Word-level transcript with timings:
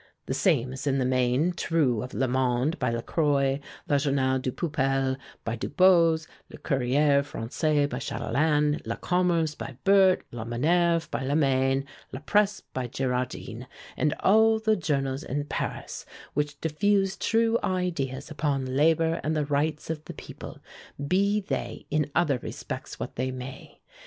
The 0.25 0.33
same 0.33 0.73
is 0.73 0.87
in 0.87 0.97
the 0.97 1.05
main 1.05 1.51
true 1.53 2.01
of 2.01 2.15
'Le 2.15 2.27
Monde,' 2.27 2.79
by 2.79 2.89
La 2.89 3.01
Croix, 3.01 3.59
'Le 3.87 3.99
Journal 3.99 4.39
du 4.39 4.51
Peuple,' 4.51 5.15
by 5.45 5.55
Dubose, 5.55 6.25
'Le 6.49 6.57
Courier 6.57 7.21
Français,' 7.21 7.87
by 7.87 7.99
Chatelain, 7.99 8.81
'La 8.83 8.95
Commerce,' 8.95 9.53
by 9.53 9.77
Bert, 9.83 10.25
'La 10.31 10.43
Minerve,' 10.43 11.07
by 11.11 11.23
Lemaine, 11.23 11.85
'La 12.11 12.19
Presse,' 12.19 12.63
by 12.73 12.87
Girardin, 12.87 13.67
and 13.95 14.15
all 14.21 14.57
the 14.57 14.75
journals 14.75 15.21
in 15.21 15.45
Paris 15.45 16.03
which 16.33 16.59
diffuse 16.61 17.15
true 17.15 17.59
ideas 17.63 18.31
upon 18.31 18.75
labor 18.75 19.21
and 19.23 19.37
the 19.37 19.45
rights 19.45 19.91
of 19.91 20.03
the 20.05 20.15
people, 20.15 20.57
be 21.07 21.39
they 21.41 21.85
in 21.91 22.09
other 22.15 22.39
respects 22.39 22.99
what 22.99 23.17
they 23.17 23.29
may. 23.29 23.79